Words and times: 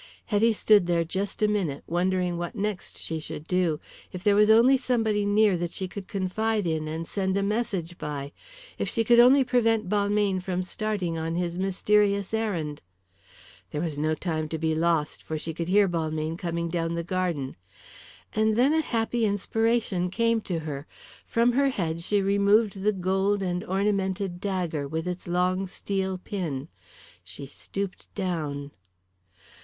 Hetty 0.25 0.51
stood 0.53 0.87
there 0.87 1.03
just 1.03 1.43
a 1.43 1.47
minute, 1.47 1.83
wondering 1.85 2.39
what 2.39 2.55
next 2.55 2.97
she 2.97 3.19
should 3.19 3.45
do. 3.45 3.79
If 4.11 4.23
there 4.23 4.33
was 4.35 4.49
only 4.49 4.75
somebody 4.75 5.25
near 5.25 5.55
that 5.57 5.69
she 5.69 5.87
could 5.87 6.07
confide 6.07 6.65
in 6.65 6.87
and 6.87 7.07
send 7.07 7.37
a 7.37 7.43
message 7.43 7.99
by! 7.99 8.31
If 8.79 8.89
she 8.89 9.03
could 9.03 9.19
only 9.19 9.43
prevent 9.43 9.89
Balmayne 9.89 10.39
from 10.39 10.63
starting 10.63 11.19
on 11.19 11.35
his 11.35 11.55
mysterious 11.59 12.33
errand! 12.33 12.81
There 13.69 13.79
was 13.79 13.99
no 13.99 14.15
time 14.15 14.49
to 14.49 14.57
be 14.57 14.73
lost, 14.73 15.21
for 15.21 15.37
she 15.37 15.53
could 15.53 15.67
hear 15.67 15.87
Balmayne 15.87 16.35
coming 16.35 16.67
down 16.67 16.95
the 16.95 17.03
garden. 17.03 17.55
And 18.33 18.55
then 18.55 18.73
a 18.73 18.81
happy 18.81 19.23
inspiration 19.25 20.09
came 20.09 20.41
to 20.41 20.61
her. 20.61 20.87
From 21.27 21.51
her 21.51 21.69
head 21.69 22.01
she 22.01 22.23
removed 22.23 22.81
the 22.81 22.91
gold 22.91 23.43
and 23.43 23.63
ornamented 23.65 24.39
dagger, 24.41 24.87
with 24.87 25.07
its 25.07 25.27
long 25.27 25.67
steel 25.67 26.17
pin. 26.17 26.69
She 27.23 27.45
stooped 27.45 28.11
down. 28.15 28.71